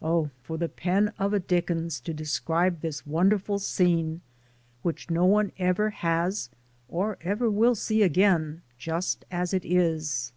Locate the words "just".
8.78-9.26